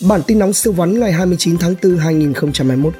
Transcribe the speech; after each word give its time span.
Bản 0.00 0.22
tin 0.26 0.38
nóng 0.38 0.52
siêu 0.52 0.72
vắn 0.72 1.00
ngày 1.00 1.12
29 1.12 1.58
tháng 1.58 1.74
4 1.82 1.96
2021. 1.96 2.94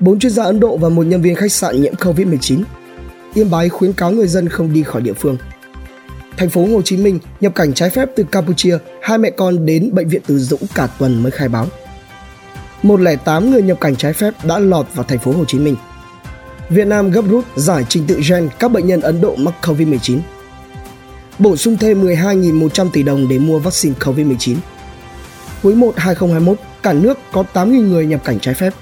Bốn 0.00 0.18
chuyên 0.18 0.32
gia 0.32 0.44
Ấn 0.44 0.60
Độ 0.60 0.76
và 0.76 0.88
một 0.88 1.02
nhân 1.02 1.22
viên 1.22 1.34
khách 1.34 1.52
sạn 1.52 1.82
nhiễm 1.82 1.94
Covid-19. 1.94 2.62
Yên 3.34 3.50
Bái 3.50 3.68
khuyến 3.68 3.92
cáo 3.92 4.10
người 4.12 4.26
dân 4.26 4.48
không 4.48 4.72
đi 4.72 4.82
khỏi 4.82 5.02
địa 5.02 5.12
phương. 5.12 5.36
Thành 6.36 6.50
phố 6.50 6.66
Hồ 6.66 6.82
Chí 6.82 6.96
Minh 6.96 7.18
nhập 7.40 7.54
cảnh 7.54 7.74
trái 7.74 7.90
phép 7.90 8.08
từ 8.16 8.24
Campuchia, 8.24 8.78
hai 9.02 9.18
mẹ 9.18 9.30
con 9.30 9.66
đến 9.66 9.94
bệnh 9.94 10.08
viện 10.08 10.22
Từ 10.26 10.38
Dũng 10.38 10.60
cả 10.74 10.88
tuần 10.98 11.22
mới 11.22 11.30
khai 11.30 11.48
báo. 11.48 11.66
108 12.82 13.50
người 13.50 13.62
nhập 13.62 13.80
cảnh 13.80 13.96
trái 13.96 14.12
phép 14.12 14.34
đã 14.44 14.58
lọt 14.58 14.86
vào 14.94 15.04
thành 15.04 15.18
phố 15.18 15.32
Hồ 15.32 15.44
Chí 15.44 15.58
Minh. 15.58 15.76
Việt 16.68 16.86
Nam 16.86 17.10
gấp 17.10 17.22
rút 17.30 17.44
giải 17.56 17.84
trình 17.88 18.06
tự 18.06 18.20
gen 18.28 18.48
các 18.58 18.72
bệnh 18.72 18.86
nhân 18.86 19.00
Ấn 19.00 19.20
Độ 19.20 19.36
mắc 19.36 19.54
Covid-19. 19.62 20.18
Bổ 21.38 21.56
sung 21.56 21.76
thêm 21.76 22.04
12.100 22.04 22.90
tỷ 22.90 23.02
đồng 23.02 23.28
để 23.28 23.38
mua 23.38 23.58
vaccine 23.58 23.94
Covid-19 24.00 24.56
quý 25.62 25.74
1 25.74 25.92
2021, 25.96 26.58
cả 26.82 26.92
nước 26.92 27.18
có 27.32 27.44
8.000 27.54 27.88
người 27.88 28.06
nhập 28.06 28.20
cảnh 28.24 28.40
trái 28.40 28.54
phép. 28.54 28.74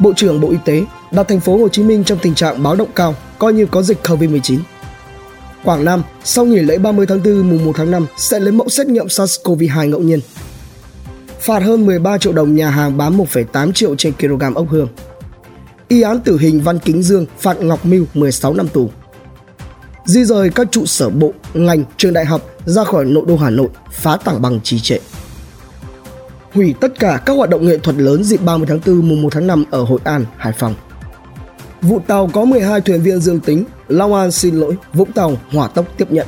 Bộ 0.00 0.12
trưởng 0.16 0.40
Bộ 0.40 0.50
Y 0.50 0.56
tế 0.64 0.84
đặt 1.10 1.28
thành 1.28 1.40
phố 1.40 1.58
Hồ 1.58 1.68
Chí 1.68 1.82
Minh 1.82 2.04
trong 2.04 2.18
tình 2.18 2.34
trạng 2.34 2.62
báo 2.62 2.76
động 2.76 2.88
cao, 2.94 3.14
coi 3.38 3.52
như 3.52 3.66
có 3.66 3.82
dịch 3.82 3.98
COVID-19. 4.02 4.58
Quảng 5.64 5.84
Nam, 5.84 6.02
sau 6.24 6.44
nghỉ 6.44 6.60
lễ 6.60 6.78
30 6.78 7.06
tháng 7.06 7.22
4 7.22 7.48
mùng 7.50 7.64
1 7.64 7.72
tháng 7.76 7.90
5 7.90 8.06
sẽ 8.16 8.40
lấy 8.40 8.52
mẫu 8.52 8.68
xét 8.68 8.86
nghiệm 8.86 9.06
SARS-CoV-2 9.06 9.88
ngẫu 9.88 10.00
nhiên. 10.00 10.20
Phạt 11.40 11.62
hơn 11.62 11.86
13 11.86 12.18
triệu 12.18 12.32
đồng 12.32 12.54
nhà 12.54 12.70
hàng 12.70 12.96
bán 12.96 13.18
1,8 13.18 13.72
triệu 13.72 13.96
trên 13.96 14.12
kg 14.12 14.54
ốc 14.54 14.66
hương. 14.70 14.88
Y 15.88 16.02
án 16.02 16.20
tử 16.20 16.38
hình 16.38 16.60
Văn 16.60 16.78
Kính 16.78 17.02
Dương 17.02 17.26
phạt 17.38 17.60
Ngọc 17.60 17.86
Mưu 17.86 18.04
16 18.14 18.54
năm 18.54 18.68
tù. 18.68 18.90
Di 20.04 20.24
rời 20.24 20.50
các 20.50 20.66
trụ 20.70 20.86
sở 20.86 21.10
bộ, 21.10 21.32
ngành, 21.54 21.84
trường 21.96 22.12
đại 22.12 22.24
học 22.24 22.42
ra 22.64 22.84
khỏi 22.84 23.04
nội 23.04 23.24
đô 23.26 23.36
Hà 23.36 23.50
Nội, 23.50 23.68
phá 23.92 24.16
tảng 24.24 24.42
bằng 24.42 24.60
trì 24.60 24.80
trệ 24.80 24.98
hủy 26.54 26.74
tất 26.80 26.98
cả 26.98 27.22
các 27.26 27.32
hoạt 27.32 27.50
động 27.50 27.66
nghệ 27.66 27.78
thuật 27.78 27.96
lớn 27.96 28.24
dịp 28.24 28.40
30 28.44 28.66
tháng 28.68 28.80
4 28.86 29.08
mùng 29.08 29.22
1 29.22 29.28
tháng 29.32 29.46
5 29.46 29.64
ở 29.70 29.82
Hội 29.82 30.00
An, 30.04 30.24
Hải 30.36 30.52
Phòng. 30.52 30.74
Vụ 31.82 32.00
tàu 32.06 32.30
có 32.32 32.44
12 32.44 32.80
thuyền 32.80 33.02
viên 33.02 33.20
dương 33.20 33.40
tính, 33.40 33.64
Long 33.88 34.14
An 34.14 34.30
xin 34.30 34.54
lỗi, 34.54 34.76
Vũng 34.92 35.12
Tàu 35.12 35.36
hỏa 35.50 35.68
tốc 35.68 35.86
tiếp 35.96 36.12
nhận. 36.12 36.26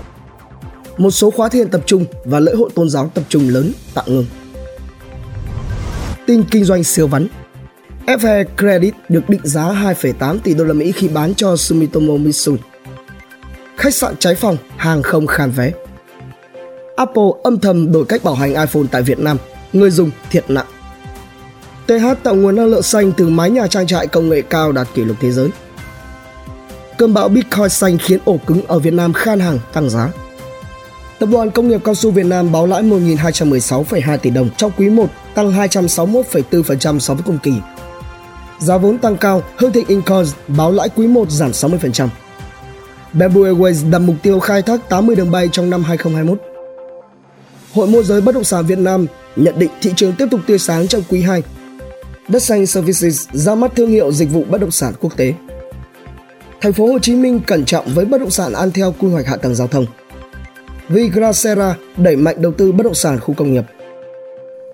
Một 0.96 1.10
số 1.10 1.30
khóa 1.30 1.48
thiền 1.48 1.68
tập 1.68 1.80
trung 1.86 2.04
và 2.24 2.40
lễ 2.40 2.52
hội 2.54 2.70
tôn 2.74 2.90
giáo 2.90 3.10
tập 3.14 3.24
trung 3.28 3.48
lớn 3.48 3.72
tạm 3.94 4.04
ngừng. 4.06 4.26
Tin 6.26 6.42
kinh 6.50 6.64
doanh 6.64 6.84
siêu 6.84 7.06
vắn 7.06 7.26
FE 8.06 8.44
Credit 8.58 8.94
được 9.08 9.28
định 9.28 9.40
giá 9.44 9.62
2,8 9.62 10.38
tỷ 10.38 10.54
đô 10.54 10.64
la 10.64 10.72
Mỹ 10.72 10.92
khi 10.92 11.08
bán 11.08 11.34
cho 11.34 11.56
Sumitomo 11.56 12.14
Mitsui. 12.16 12.56
Khách 13.76 13.94
sạn 13.94 14.14
cháy 14.18 14.34
phòng, 14.34 14.56
hàng 14.76 15.02
không 15.02 15.26
khan 15.26 15.50
vé. 15.50 15.72
Apple 16.96 17.30
âm 17.44 17.58
thầm 17.58 17.92
đổi 17.92 18.04
cách 18.04 18.24
bảo 18.24 18.34
hành 18.34 18.54
iPhone 18.54 18.82
tại 18.90 19.02
Việt 19.02 19.18
Nam 19.18 19.38
người 19.78 19.90
dùng 19.90 20.10
thiệt 20.30 20.50
nặng. 20.50 20.66
TH 21.86 22.06
tạo 22.22 22.34
nguồn 22.34 22.56
năng 22.56 22.66
lượng 22.66 22.82
xanh 22.82 23.12
từ 23.12 23.28
mái 23.28 23.50
nhà 23.50 23.66
trang 23.66 23.86
trại 23.86 24.06
công 24.06 24.28
nghệ 24.28 24.42
cao 24.42 24.72
đạt 24.72 24.88
kỷ 24.94 25.04
lục 25.04 25.16
thế 25.20 25.32
giới. 25.32 25.48
Cơn 26.98 27.14
bão 27.14 27.28
Bitcoin 27.28 27.68
xanh 27.68 27.98
khiến 27.98 28.20
ổ 28.24 28.38
cứng 28.46 28.62
ở 28.66 28.78
Việt 28.78 28.92
Nam 28.92 29.12
khan 29.12 29.40
hàng 29.40 29.58
tăng 29.72 29.90
giá. 29.90 30.08
Tập 31.18 31.28
đoàn 31.32 31.50
Công 31.50 31.68
nghiệp 31.68 31.80
Cao 31.84 31.94
su 31.94 32.10
Việt 32.10 32.26
Nam 32.26 32.52
báo 32.52 32.66
lãi 32.66 32.82
1.216,2 32.82 34.18
tỷ 34.18 34.30
đồng 34.30 34.50
trong 34.56 34.72
quý 34.76 34.88
1, 34.88 35.06
tăng 35.34 35.52
261,4% 35.52 36.98
so 36.98 37.14
với 37.14 37.22
cùng 37.26 37.38
kỳ. 37.42 37.52
Giá 38.58 38.76
vốn 38.76 38.98
tăng 38.98 39.16
cao, 39.16 39.42
Hương 39.56 39.72
Thịnh 39.72 39.86
Incons 39.86 40.32
báo 40.48 40.72
lãi 40.72 40.88
quý 40.88 41.06
1 41.06 41.30
giảm 41.30 41.50
60%. 41.50 42.08
Bamboo 43.12 43.40
Airways 43.40 43.90
đặt 43.90 43.98
mục 43.98 44.16
tiêu 44.22 44.40
khai 44.40 44.62
thác 44.62 44.88
80 44.88 45.16
đường 45.16 45.30
bay 45.30 45.48
trong 45.52 45.70
năm 45.70 45.84
2021. 45.84 46.55
Hội 47.76 47.86
môi 47.86 48.04
giới 48.04 48.20
bất 48.20 48.34
động 48.34 48.44
sản 48.44 48.66
Việt 48.66 48.78
Nam 48.78 49.06
nhận 49.36 49.58
định 49.58 49.70
thị 49.80 49.92
trường 49.96 50.12
tiếp 50.18 50.26
tục 50.30 50.40
tươi 50.46 50.58
sáng 50.58 50.88
trong 50.88 51.02
quý 51.08 51.22
2. 51.22 51.42
Đất 52.28 52.42
xanh 52.42 52.66
Services 52.66 53.28
ra 53.32 53.54
mắt 53.54 53.72
thương 53.76 53.90
hiệu 53.90 54.12
dịch 54.12 54.30
vụ 54.30 54.44
bất 54.50 54.60
động 54.60 54.70
sản 54.70 54.94
quốc 55.00 55.16
tế. 55.16 55.34
Thành 56.60 56.72
phố 56.72 56.86
Hồ 56.86 56.98
Chí 56.98 57.14
Minh 57.14 57.40
cẩn 57.46 57.64
trọng 57.64 57.86
với 57.94 58.04
bất 58.04 58.20
động 58.20 58.30
sản 58.30 58.52
ăn 58.52 58.70
theo 58.70 58.94
quy 58.98 59.08
hoạch 59.08 59.26
hạ 59.26 59.36
tầng 59.36 59.54
giao 59.54 59.68
thông. 59.68 59.86
Vigracera 60.88 61.76
đẩy 61.96 62.16
mạnh 62.16 62.42
đầu 62.42 62.52
tư 62.52 62.72
bất 62.72 62.84
động 62.84 62.94
sản 62.94 63.20
khu 63.20 63.34
công 63.34 63.52
nghiệp. 63.52 63.64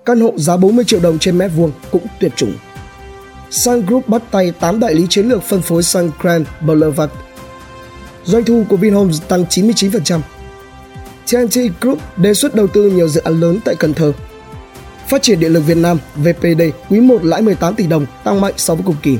Căn 0.05 0.21
hộ 0.21 0.33
giá 0.37 0.57
40 0.57 0.85
triệu 0.85 0.99
đồng 0.99 1.19
trên 1.19 1.37
mét 1.37 1.51
vuông 1.55 1.71
cũng 1.91 2.03
tuyệt 2.19 2.31
chủng. 2.35 2.53
Sun 3.49 3.85
Group 3.85 4.07
bắt 4.07 4.21
tay 4.31 4.53
8 4.59 4.79
đại 4.79 4.95
lý 4.95 5.05
chiến 5.09 5.27
lược 5.27 5.43
phân 5.43 5.61
phối 5.61 5.83
Sun 5.83 6.11
Grand 6.21 6.47
Boulevard. 6.61 7.13
Doanh 8.25 8.43
thu 8.43 8.63
của 8.69 8.77
Vinhomes 8.77 9.21
tăng 9.27 9.43
99%. 9.43 10.19
TNT 11.27 11.57
Group 11.81 11.99
đề 12.17 12.33
xuất 12.33 12.55
đầu 12.55 12.67
tư 12.67 12.89
nhiều 12.89 13.07
dự 13.07 13.21
án 13.21 13.39
lớn 13.39 13.59
tại 13.65 13.75
Cần 13.75 13.93
Thơ. 13.93 14.13
Phát 15.07 15.21
triển 15.21 15.39
Điện 15.39 15.53
lực 15.53 15.61
Việt 15.67 15.77
Nam 15.77 15.97
VPD 16.15 16.61
quý 16.89 16.99
1 16.99 17.25
lãi 17.25 17.41
18 17.41 17.75
tỷ 17.75 17.87
đồng, 17.87 18.05
tăng 18.23 18.41
mạnh 18.41 18.53
so 18.57 18.75
với 18.75 18.83
cùng 18.85 18.95
kỳ. 19.01 19.17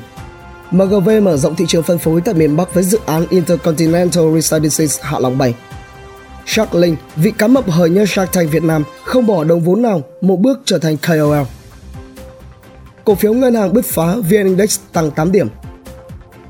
MGV 0.71 1.09
mở 1.23 1.37
rộng 1.37 1.55
thị 1.55 1.65
trường 1.67 1.83
phân 1.83 1.97
phối 1.97 2.21
tại 2.21 2.33
miền 2.33 2.55
Bắc 2.55 2.73
với 2.73 2.83
dự 2.83 2.99
án 3.05 3.25
Intercontinental 3.29 4.35
Residences 4.35 4.99
Hạ 5.01 5.19
Long 5.19 5.37
Bay. 5.37 5.53
Shark 6.45 6.75
Link, 6.75 6.99
vị 7.15 7.31
cá 7.37 7.47
mập 7.47 7.69
hời 7.69 7.89
nhất 7.89 8.09
Shark 8.09 8.33
Tank 8.33 8.51
Việt 8.51 8.63
Nam, 8.63 8.83
không 9.05 9.27
bỏ 9.27 9.43
đồng 9.43 9.61
vốn 9.61 9.81
nào, 9.81 10.01
một 10.21 10.39
bước 10.39 10.59
trở 10.65 10.79
thành 10.79 10.97
KOL. 10.97 11.47
Cổ 13.05 13.15
phiếu 13.15 13.33
ngân 13.33 13.55
hàng 13.55 13.73
bứt 13.73 13.85
phá 13.85 14.15
VN 14.15 14.45
Index 14.45 14.79
tăng 14.93 15.11
8 15.11 15.31
điểm. 15.31 15.47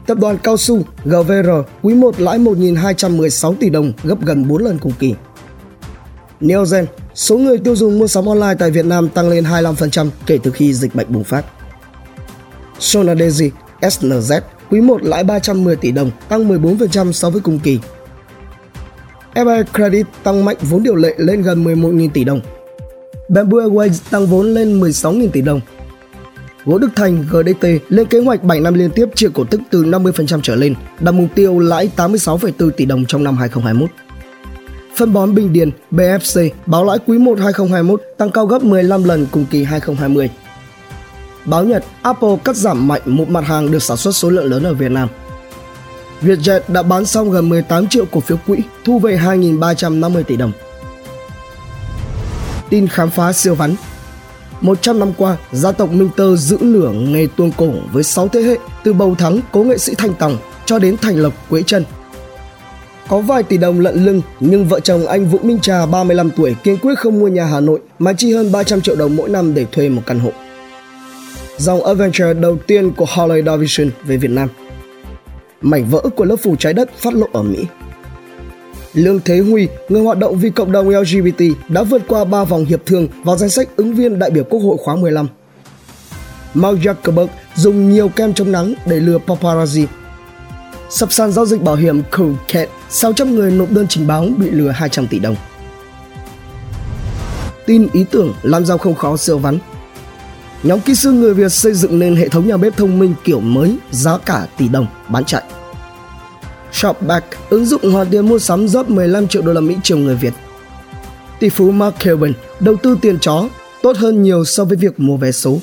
Tập 0.07 0.17
đoàn 0.17 0.37
cao 0.43 0.57
su 0.57 0.83
GVR 1.05 1.49
quý 1.81 1.93
1 1.93 2.21
lãi 2.21 2.39
1.216 2.39 3.55
tỷ 3.59 3.69
đồng, 3.69 3.93
gấp 4.03 4.25
gần 4.25 4.47
4 4.47 4.63
lần 4.63 4.79
cùng 4.79 4.93
kỳ. 4.99 5.15
Neogen, 6.43 6.85
số 7.15 7.37
người 7.37 7.57
tiêu 7.57 7.75
dùng 7.75 7.99
mua 7.99 8.07
sắm 8.07 8.25
online 8.25 8.55
tại 8.59 8.71
Việt 8.71 8.85
Nam 8.85 9.09
tăng 9.09 9.29
lên 9.29 9.43
25% 9.43 10.09
kể 10.25 10.39
từ 10.43 10.51
khi 10.51 10.73
dịch 10.73 10.95
bệnh 10.95 11.07
bùng 11.09 11.23
phát. 11.23 11.45
Sonadesi, 12.79 13.51
SNZ, 13.81 14.41
quý 14.69 14.81
1 14.81 15.03
lãi 15.03 15.23
310 15.23 15.75
tỷ 15.75 15.91
đồng, 15.91 16.11
tăng 16.29 16.49
14% 16.49 17.11
so 17.11 17.29
với 17.29 17.41
cùng 17.41 17.59
kỳ. 17.59 17.79
FI 19.33 19.63
Credit 19.73 20.05
tăng 20.23 20.45
mạnh 20.45 20.57
vốn 20.61 20.83
điều 20.83 20.95
lệ 20.95 21.13
lên 21.17 21.41
gần 21.41 21.63
11.000 21.63 22.09
tỷ 22.13 22.23
đồng. 22.23 22.41
Bamboo 23.29 23.57
Airways 23.57 23.99
tăng 24.09 24.25
vốn 24.25 24.53
lên 24.53 24.81
16.000 24.81 25.29
tỷ 25.29 25.41
đồng. 25.41 25.61
Gỗ 26.65 26.77
Đức 26.77 26.89
Thành 26.95 27.25
GDT 27.31 27.67
lên 27.89 28.05
kế 28.05 28.19
hoạch 28.19 28.43
7 28.43 28.59
năm 28.59 28.73
liên 28.73 28.91
tiếp 28.91 29.05
chia 29.15 29.29
cổ 29.33 29.43
tức 29.43 29.61
từ 29.69 29.83
50% 29.83 30.39
trở 30.43 30.55
lên, 30.55 30.75
đặt 30.99 31.11
mục 31.11 31.27
tiêu 31.35 31.59
lãi 31.59 31.89
86,4 31.97 32.71
tỷ 32.71 32.85
đồng 32.85 33.05
trong 33.05 33.23
năm 33.23 33.37
2021. 33.37 33.89
Phân 34.97 35.13
bón 35.13 35.35
Bình 35.35 35.53
Điền 35.53 35.71
BFC 35.91 36.49
báo 36.65 36.85
lãi 36.85 36.97
quý 37.07 37.17
1 37.17 37.39
2021 37.39 38.01
tăng 38.17 38.31
cao 38.31 38.45
gấp 38.45 38.63
15 38.63 39.03
lần 39.03 39.27
cùng 39.31 39.45
kỳ 39.45 39.63
2020. 39.63 40.29
Báo 41.45 41.63
Nhật, 41.63 41.83
Apple 42.01 42.37
cắt 42.43 42.55
giảm 42.55 42.87
mạnh 42.87 43.01
một 43.05 43.29
mặt 43.29 43.45
hàng 43.45 43.71
được 43.71 43.83
sản 43.83 43.97
xuất 43.97 44.11
số 44.11 44.29
lượng 44.29 44.45
lớn 44.45 44.63
ở 44.63 44.73
Việt 44.73 44.91
Nam. 44.91 45.09
Vietjet 46.21 46.59
đã 46.67 46.83
bán 46.83 47.05
xong 47.05 47.31
gần 47.31 47.49
18 47.49 47.87
triệu 47.87 48.05
cổ 48.05 48.19
phiếu 48.19 48.37
quỹ, 48.47 48.57
thu 48.85 48.99
về 48.99 49.17
2.350 49.17 50.23
tỷ 50.23 50.35
đồng. 50.35 50.51
Tin 52.69 52.87
khám 52.87 53.09
phá 53.09 53.33
siêu 53.33 53.55
vắn 53.55 53.75
100 54.61 54.99
năm 54.99 55.13
qua, 55.17 55.37
gia 55.51 55.71
tộc 55.71 55.91
Minh 55.91 56.09
Tơ 56.15 56.35
giữ 56.35 56.57
lửa 56.61 56.91
nghề 56.91 57.27
tuông 57.35 57.51
cổ 57.57 57.69
với 57.91 58.03
6 58.03 58.27
thế 58.27 58.41
hệ 58.41 58.57
từ 58.83 58.93
bầu 58.93 59.15
thắng 59.15 59.39
cố 59.51 59.63
nghệ 59.63 59.77
sĩ 59.77 59.95
Thanh 59.95 60.13
Tòng 60.13 60.37
cho 60.65 60.79
đến 60.79 60.97
Thành 61.01 61.15
lập 61.15 61.33
Quế 61.49 61.63
Trân 61.63 61.85
có 63.07 63.19
vài 63.19 63.43
tỷ 63.43 63.57
đồng 63.57 63.79
lận 63.79 64.05
lưng, 64.05 64.21
nhưng 64.39 64.65
vợ 64.65 64.79
chồng 64.79 65.07
anh 65.07 65.25
Vũ 65.25 65.39
Minh 65.43 65.59
Trà 65.59 65.85
35 65.85 66.29
tuổi 66.29 66.55
kiên 66.63 66.77
quyết 66.77 66.97
không 66.97 67.19
mua 67.19 67.27
nhà 67.27 67.45
Hà 67.45 67.59
Nội 67.59 67.79
mà 67.99 68.13
chi 68.13 68.33
hơn 68.33 68.51
300 68.51 68.81
triệu 68.81 68.95
đồng 68.95 69.15
mỗi 69.15 69.29
năm 69.29 69.53
để 69.53 69.65
thuê 69.71 69.89
một 69.89 70.01
căn 70.05 70.19
hộ. 70.19 70.31
Dòng 71.57 71.85
Adventure 71.85 72.33
đầu 72.33 72.57
tiên 72.67 72.91
của 72.91 73.05
Harley 73.05 73.43
Davidson 73.43 73.89
về 74.03 74.17
Việt 74.17 74.31
Nam. 74.31 74.49
Mảnh 75.61 75.89
vỡ 75.89 76.01
của 76.15 76.25
lớp 76.25 76.35
phủ 76.35 76.55
trái 76.59 76.73
đất 76.73 76.89
phát 76.97 77.13
lộ 77.13 77.27
ở 77.33 77.41
Mỹ. 77.41 77.65
Lương 78.93 79.19
Thế 79.25 79.39
Huy, 79.39 79.67
người 79.89 80.01
hoạt 80.01 80.17
động 80.17 80.37
vì 80.37 80.49
cộng 80.49 80.71
đồng 80.71 80.89
LGBT, 80.89 81.43
đã 81.69 81.83
vượt 81.83 82.01
qua 82.07 82.25
3 82.25 82.43
vòng 82.43 82.65
hiệp 82.65 82.85
thương 82.85 83.07
vào 83.23 83.37
danh 83.37 83.49
sách 83.49 83.69
ứng 83.75 83.93
viên 83.93 84.19
đại 84.19 84.29
biểu 84.29 84.43
Quốc 84.43 84.59
hội 84.59 84.77
khóa 84.79 84.95
15. 84.95 85.27
Mark 86.53 86.79
Zuckerberg 86.79 87.27
dùng 87.55 87.91
nhiều 87.91 88.09
kem 88.09 88.33
chống 88.33 88.51
nắng 88.51 88.73
để 88.85 88.99
lừa 88.99 89.17
paparazzi 89.27 89.85
sập 90.89 91.13
sàn 91.13 91.31
giao 91.31 91.45
dịch 91.45 91.61
bảo 91.61 91.75
hiểm 91.75 92.01
Coolcat 92.11 92.69
600 92.89 93.35
người 93.35 93.51
nộp 93.51 93.71
đơn 93.71 93.87
trình 93.89 94.07
báo 94.07 94.27
bị 94.37 94.49
lừa 94.49 94.69
200 94.69 95.07
tỷ 95.07 95.19
đồng. 95.19 95.35
Tin 97.65 97.87
ý 97.93 98.05
tưởng 98.11 98.33
làm 98.41 98.65
giàu 98.65 98.77
không 98.77 98.95
khó 98.95 99.17
siêu 99.17 99.37
vắn. 99.37 99.59
Nhóm 100.63 100.79
kỹ 100.79 100.95
sư 100.95 101.11
người 101.11 101.33
Việt 101.33 101.51
xây 101.51 101.73
dựng 101.73 101.99
nên 101.99 102.15
hệ 102.15 102.29
thống 102.29 102.47
nhà 102.47 102.57
bếp 102.57 102.77
thông 102.77 102.99
minh 102.99 103.13
kiểu 103.23 103.39
mới, 103.39 103.77
giá 103.91 104.17
cả 104.17 104.47
tỷ 104.57 104.67
đồng, 104.67 104.87
bán 105.09 105.25
chạy. 105.25 105.43
Shopback 106.71 107.25
ứng 107.49 107.65
dụng 107.65 107.91
hoàn 107.91 108.07
tiền 108.09 108.27
mua 108.27 108.39
sắm 108.39 108.67
rót 108.67 108.89
15 108.89 109.27
triệu 109.27 109.41
đô 109.41 109.53
la 109.53 109.61
Mỹ 109.61 109.75
chiều 109.83 109.97
người 109.97 110.15
Việt. 110.15 110.33
Tỷ 111.39 111.49
phú 111.49 111.71
Mark 111.71 111.95
Cuban 112.03 112.33
đầu 112.59 112.75
tư 112.75 112.97
tiền 113.01 113.19
chó 113.19 113.49
tốt 113.81 113.97
hơn 113.97 114.21
nhiều 114.21 114.45
so 114.45 114.65
với 114.65 114.77
việc 114.77 114.99
mua 114.99 115.17
vé 115.17 115.31
số. 115.31 115.59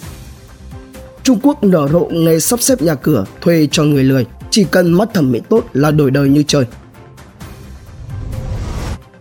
Trung 1.22 1.40
Quốc 1.42 1.64
nở 1.64 1.88
rộ 1.92 2.08
nghề 2.10 2.40
sắp 2.40 2.60
xếp 2.60 2.82
nhà 2.82 2.94
cửa 2.94 3.24
thuê 3.40 3.68
cho 3.70 3.84
người 3.84 4.04
lười 4.04 4.26
chỉ 4.50 4.64
cần 4.64 4.92
mắt 4.92 5.08
thẩm 5.14 5.32
mỹ 5.32 5.40
tốt 5.48 5.64
là 5.72 5.90
đổi 5.90 6.10
đời 6.10 6.28
như 6.28 6.42
trời. 6.46 6.64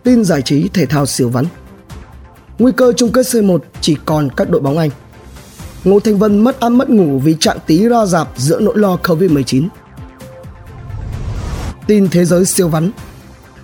Tin 0.02 0.24
giải 0.24 0.42
trí 0.42 0.68
thể 0.68 0.86
thao 0.86 1.06
siêu 1.06 1.28
vắn 1.28 1.44
Nguy 2.58 2.72
cơ 2.76 2.92
chung 2.96 3.12
kết 3.12 3.26
C1 3.26 3.58
chỉ 3.80 3.96
còn 4.04 4.28
các 4.36 4.50
đội 4.50 4.60
bóng 4.60 4.78
Anh. 4.78 4.90
Ngô 5.84 6.00
Thanh 6.00 6.18
Vân 6.18 6.38
mất 6.38 6.60
ăn 6.60 6.78
mất 6.78 6.90
ngủ 6.90 7.18
vì 7.18 7.36
chạm 7.40 7.56
tí 7.66 7.88
ra 7.88 8.06
dạp 8.06 8.28
giữa 8.36 8.60
nỗi 8.60 8.78
lo 8.78 8.96
Covid-19. 9.02 9.68
Tin 11.86 12.08
thế 12.08 12.24
giới 12.24 12.44
siêu 12.44 12.68
vắn 12.68 12.90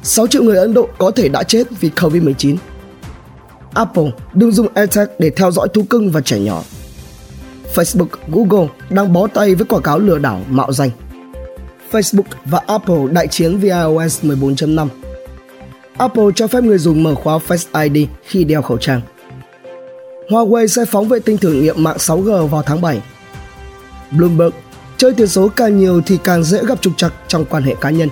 6 0.03 0.27
triệu 0.27 0.43
người 0.43 0.57
Ấn 0.57 0.75
Độ 0.75 0.89
có 0.99 1.11
thể 1.11 1.29
đã 1.29 1.43
chết 1.43 1.67
vì 1.81 1.91
Covid-19. 1.97 2.57
Apple 3.75 4.11
đừng 4.35 4.53
dùng 4.53 4.69
AirTag 4.75 5.07
để 5.19 5.31
theo 5.31 5.51
dõi 5.51 5.69
thú 5.75 5.83
cưng 5.83 6.11
và 6.11 6.21
trẻ 6.21 6.39
nhỏ. 6.39 6.63
Facebook, 7.75 8.07
Google 8.29 8.69
đang 8.91 9.13
bó 9.13 9.27
tay 9.27 9.55
với 9.55 9.67
quảng 9.67 9.83
cáo 9.83 9.99
lừa 9.99 10.19
đảo 10.19 10.41
mạo 10.49 10.73
danh. 10.73 10.91
Facebook 11.93 12.23
và 12.45 12.61
Apple 12.67 13.13
đại 13.13 13.29
chiến 13.29 13.59
vì 13.59 13.69
iOS 13.69 14.25
14.5. 14.25 14.89
Apple 15.99 16.25
cho 16.35 16.47
phép 16.47 16.65
người 16.65 16.79
dùng 16.79 17.03
mở 17.03 17.15
khóa 17.15 17.39
Face 17.49 17.91
ID 17.91 18.09
khi 18.23 18.45
đeo 18.45 18.63
khẩu 18.63 18.79
trang. 18.79 19.01
Huawei 20.29 20.67
sẽ 20.67 20.85
phóng 20.85 21.09
vệ 21.09 21.19
tinh 21.19 21.39
thử 21.39 21.53
nghiệm 21.53 21.85
mạng 21.85 21.97
6G 21.97 22.47
vào 22.47 22.63
tháng 22.63 22.81
7. 22.81 23.01
Bloomberg, 24.11 24.55
chơi 24.97 25.13
tiền 25.15 25.27
số 25.27 25.49
càng 25.49 25.79
nhiều 25.79 26.03
thì 26.07 26.19
càng 26.25 26.45
dễ 26.45 26.65
gặp 26.67 26.83
trục 26.83 26.93
trặc 26.97 27.13
trong 27.29 27.45
quan 27.45 27.63
hệ 27.63 27.75
cá 27.81 27.91
nhân. 27.91 28.09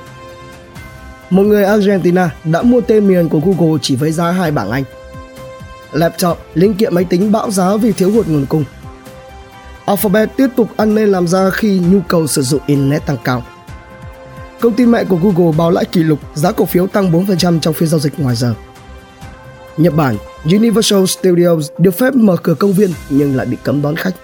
Một 1.31 1.43
người 1.43 1.65
Argentina 1.65 2.31
đã 2.45 2.63
mua 2.63 2.81
tên 2.81 3.09
miền 3.09 3.29
của 3.29 3.41
Google 3.41 3.79
chỉ 3.83 3.97
với 3.97 4.13
giá 4.13 4.31
hai 4.31 4.51
bảng 4.51 4.71
Anh. 4.71 4.85
Laptop, 5.93 6.39
linh 6.55 6.75
kiện 6.75 6.95
máy 6.95 7.05
tính 7.05 7.33
bão 7.33 7.51
giá 7.51 7.77
vì 7.77 7.93
thiếu 7.93 8.11
hụt 8.11 8.27
nguồn 8.27 8.47
cung. 8.47 8.65
Alphabet 9.87 10.37
tiếp 10.37 10.49
tục 10.57 10.69
ăn 10.77 10.95
nên 10.95 11.09
làm 11.09 11.29
ra 11.29 11.51
khi 11.51 11.81
nhu 11.91 12.01
cầu 12.09 12.27
sử 12.27 12.43
dụng 12.43 12.61
Internet 12.67 13.07
tăng 13.07 13.17
cao. 13.25 13.43
Công 14.61 14.73
ty 14.73 14.87
mẹ 14.87 15.05
của 15.05 15.17
Google 15.17 15.57
báo 15.59 15.71
lãi 15.71 15.85
kỷ 15.85 16.03
lục, 16.03 16.19
giá 16.35 16.53
cổ 16.53 16.65
phiếu 16.65 16.87
tăng 16.87 17.13
4% 17.13 17.61
trong 17.61 17.75
phiên 17.75 17.89
giao 17.89 18.01
dịch 18.01 18.21
ngoài 18.21 18.37
giờ. 18.37 18.55
Nhật 19.77 19.95
Bản, 19.97 20.17
Universal 20.45 21.05
Studios 21.05 21.71
được 21.79 21.99
phép 21.99 22.15
mở 22.15 22.37
cửa 22.37 22.55
công 22.55 22.73
viên 22.73 22.91
nhưng 23.11 23.37
lại 23.37 23.47
bị 23.47 23.57
cấm 23.63 23.83
đón 23.83 23.97
khách. 23.97 24.15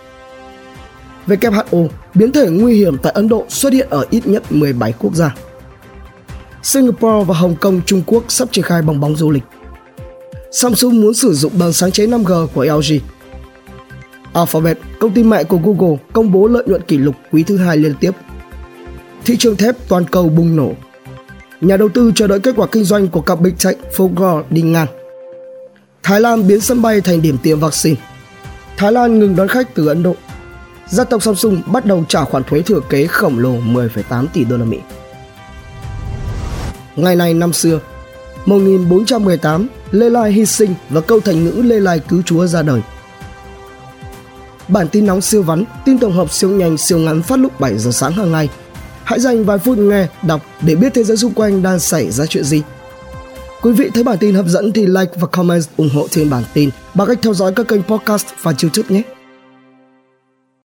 WHO, 1.27 1.89
biến 2.15 2.33
thể 2.33 2.49
nguy 2.51 2.75
hiểm 2.75 2.99
tại 2.99 3.13
Ấn 3.13 3.29
Độ 3.29 3.45
xuất 3.49 3.73
hiện 3.73 3.87
ở 3.91 4.07
ít 4.11 4.27
nhất 4.27 4.53
17 4.53 4.93
quốc 4.99 5.15
gia. 5.15 5.35
Singapore 6.63 7.25
và 7.27 7.35
Hồng 7.35 7.57
Kông 7.61 7.81
Trung 7.87 8.03
Quốc 8.07 8.25
sắp 8.29 8.49
triển 8.53 8.65
khai 8.65 8.83
bong 8.83 9.01
bóng 9.01 9.17
du 9.17 9.31
lịch. 9.31 9.43
Samsung 10.53 11.01
muốn 11.01 11.15
sử 11.15 11.35
dụng 11.35 11.53
bằng 11.59 11.73
sáng 11.73 11.91
chế 11.91 12.07
5G 12.07 12.47
của 12.47 12.65
LG. 12.65 12.99
Alphabet, 14.33 14.79
công 15.01 15.13
ty 15.13 15.23
mẹ 15.23 15.45
của 15.45 15.59
Google, 15.65 15.97
công 16.13 16.33
bố 16.33 16.47
lợi 16.47 16.63
nhuận 16.67 16.83
kỷ 16.83 16.99
lục 16.99 17.15
quý 17.33 17.43
thứ 17.43 17.57
hai 17.57 17.77
liên 17.77 17.95
tiếp. 18.01 18.11
Thị 19.25 19.37
trường 19.37 19.57
thép 19.57 19.89
toàn 19.89 20.05
cầu 20.05 20.29
bùng 20.29 20.57
nổ. 20.57 20.73
Nhà 21.61 21.77
đầu 21.77 21.89
tư 21.95 22.13
chờ 22.15 22.27
đợi 22.27 22.41
kết 22.41 22.55
quả 22.57 22.67
kinh 22.67 22.85
doanh 22.85 23.09
của 23.09 23.21
cặp 23.21 23.41
Big 23.41 23.55
Tech 23.65 23.77
Fogor 23.97 24.43
đi 24.51 24.63
ngang. 24.63 24.87
Thái 26.03 26.21
Lan 26.21 26.47
biến 26.47 26.61
sân 26.61 26.83
bay 26.83 27.01
thành 27.01 27.23
điểm 27.23 27.39
tiêm 27.43 27.61
vaccine. 27.61 27.97
Thái 28.77 28.93
Lan 28.93 29.19
ngừng 29.19 29.37
đón 29.37 29.49
khách 29.49 29.75
từ 29.75 29.87
Ấn 29.87 30.03
Độ. 30.03 30.15
Gia 30.89 31.05
tộc 31.05 31.23
Samsung 31.23 31.63
bắt 31.67 31.87
đầu 31.87 32.05
trả 32.09 32.25
khoản 32.25 32.45
thuế 32.45 32.63
thừa 32.63 32.81
kế 32.89 33.07
khổng 33.07 33.39
lồ 33.39 33.53
10,8 33.53 34.27
tỷ 34.33 34.45
đô 34.45 34.57
la 34.57 34.65
Mỹ. 34.65 34.79
Ngày 36.97 37.17
này 37.17 37.35
năm 37.35 37.53
xưa, 37.53 37.81
1418, 38.47 39.69
Lê 39.91 40.11
Lai 40.11 40.33
hy 40.33 40.47
sinh 40.47 40.75
và 40.91 41.01
câu 41.01 41.21
thành 41.21 41.45
ngữ 41.45 41.63
Lê 41.63 41.81
Lai 41.81 42.01
cứu 42.09 42.23
Chúa 42.23 42.47
ra 42.47 42.63
đời. 42.63 42.81
Bản 44.69 44.89
tin 44.89 45.07
nóng 45.07 45.21
siêu 45.21 45.43
vắn, 45.43 45.65
tin 45.85 45.99
tổng 45.99 46.13
hợp 46.13 46.33
siêu 46.33 46.51
nhanh 46.51 46.77
siêu 46.77 46.99
ngắn 46.99 47.23
phát 47.23 47.39
lúc 47.39 47.61
7 47.61 47.79
giờ 47.79 47.91
sáng 47.91 48.13
hàng 48.13 48.33
ngày. 48.33 48.49
Hãy 49.11 49.21
dành 49.21 49.45
vài 49.45 49.59
phút 49.59 49.79
nghe, 49.79 50.07
đọc 50.23 50.41
để 50.63 50.75
biết 50.75 50.95
thế 50.95 51.05
giới 51.05 51.17
xung 51.17 51.33
quanh 51.35 51.63
đang 51.63 51.79
xảy 51.79 52.11
ra 52.11 52.27
chuyện 52.27 52.45
gì. 52.45 52.63
Quý 53.63 53.73
vị 53.73 53.91
thấy 53.95 54.03
bản 54.05 54.19
tin 54.19 54.35
hấp 54.35 54.47
dẫn 54.47 54.73
thì 54.73 54.87
like 54.87 55.13
và 55.15 55.27
comment 55.27 55.63
ủng 55.77 55.89
hộ 55.95 56.07
thêm 56.11 56.31
bản 56.31 56.43
tin 56.55 56.71
bằng 56.95 57.09
cách 57.09 57.19
theo 57.23 57.35
dõi 57.35 57.53
các 57.57 57.69
kênh 57.69 57.83
podcast 57.83 58.27
và 58.43 58.53
YouTube 58.63 58.89
nhé. 58.89 59.03